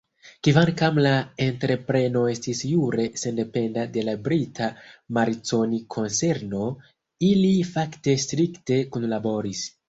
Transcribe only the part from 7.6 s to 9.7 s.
fakte strikte kunlaboris.